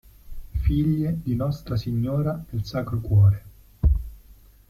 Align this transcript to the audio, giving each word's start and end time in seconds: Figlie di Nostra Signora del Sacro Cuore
Figlie 0.63 1.19
di 1.21 1.35
Nostra 1.35 1.75
Signora 1.77 2.43
del 2.49 2.65
Sacro 2.65 2.99
Cuore 3.01 3.43